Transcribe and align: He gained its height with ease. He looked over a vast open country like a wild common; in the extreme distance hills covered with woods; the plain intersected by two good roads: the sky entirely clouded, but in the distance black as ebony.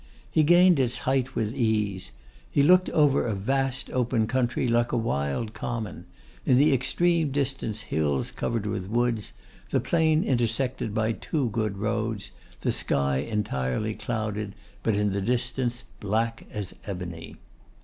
He 0.31 0.41
gained 0.41 0.79
its 0.79 0.97
height 1.05 1.35
with 1.35 1.53
ease. 1.53 2.11
He 2.49 2.63
looked 2.63 2.89
over 2.89 3.23
a 3.23 3.35
vast 3.35 3.91
open 3.91 4.25
country 4.25 4.67
like 4.67 4.91
a 4.91 4.97
wild 4.97 5.53
common; 5.53 6.07
in 6.43 6.57
the 6.57 6.73
extreme 6.73 7.29
distance 7.29 7.81
hills 7.81 8.31
covered 8.31 8.65
with 8.65 8.89
woods; 8.89 9.31
the 9.69 9.79
plain 9.79 10.23
intersected 10.23 10.95
by 10.95 11.11
two 11.11 11.51
good 11.51 11.77
roads: 11.77 12.31
the 12.61 12.71
sky 12.71 13.17
entirely 13.17 13.93
clouded, 13.93 14.55
but 14.81 14.95
in 14.95 15.13
the 15.13 15.21
distance 15.21 15.83
black 15.99 16.47
as 16.51 16.73
ebony. 16.87 17.37